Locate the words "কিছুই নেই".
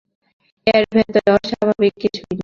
2.01-2.39